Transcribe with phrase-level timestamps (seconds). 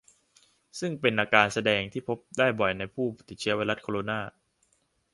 [0.79, 4.19] ซึ่งเป็นอาการแสดงที่พบได้บ่อยในผู้ติดเชื้อไวรัสโคโรนา